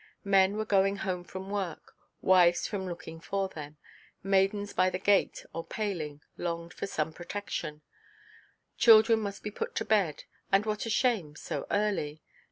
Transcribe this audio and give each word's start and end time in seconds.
Men 0.25 0.57
were 0.57 0.65
going 0.65 0.95
home 1.05 1.23
from 1.23 1.51
work; 1.51 1.95
wives 2.23 2.71
were 2.71 2.79
looking 2.79 3.19
for 3.19 3.47
them; 3.47 3.77
maidens 4.23 4.73
by 4.73 4.89
the 4.89 4.97
gate 4.97 5.45
or 5.53 5.63
paling 5.63 6.23
longed 6.37 6.73
for 6.73 6.87
some 6.87 7.13
protection; 7.13 7.83
children 8.79 9.19
must 9.19 9.43
be 9.43 9.51
put 9.51 9.75
to 9.75 9.85
bed, 9.85 10.23
and 10.51 10.65
what 10.65 10.87
a 10.87 10.89
shame, 10.89 11.35
so 11.35 11.67
early! 11.69 12.23